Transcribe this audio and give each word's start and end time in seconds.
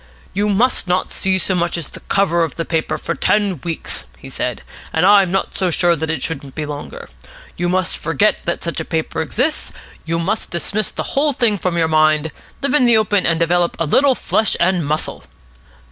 "You 0.33 0.49
must 0.49 0.87
not 0.87 1.11
see 1.11 1.37
so 1.37 1.53
much 1.53 1.77
as 1.77 1.89
the 1.89 1.99
cover 1.99 2.41
of 2.43 2.55
the 2.55 2.65
paper 2.65 2.97
for 2.97 3.13
ten 3.13 3.61
weeks," 3.63 4.05
he 4.17 4.31
said. 4.31 4.63
"And 4.91 5.05
I'm 5.05 5.31
not 5.31 5.55
so 5.55 5.69
sure 5.69 5.95
that 5.95 6.09
it 6.09 6.23
shouldn't 6.23 6.55
be 6.55 6.65
longer. 6.65 7.07
You 7.55 7.69
must 7.69 7.95
forget 7.95 8.41
that 8.45 8.63
such 8.63 8.79
a 8.79 8.83
paper 8.85 9.21
exists. 9.21 9.71
You 10.03 10.17
must 10.17 10.49
dismiss 10.49 10.89
the 10.89 11.03
whole 11.13 11.33
thing 11.33 11.59
from 11.59 11.77
your 11.77 11.87
mind, 11.87 12.31
live 12.63 12.73
in 12.73 12.87
the 12.87 12.97
open, 12.97 13.27
and 13.27 13.39
develop 13.39 13.75
a 13.77 13.85
little 13.85 14.15
flesh 14.15 14.57
and 14.59 14.83
muscle." 14.83 15.25